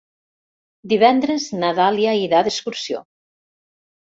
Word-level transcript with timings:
Divendres 0.93 1.45
na 1.65 1.69
Dàlia 1.81 2.15
irà 2.23 2.41
d'excursió. 2.49 3.05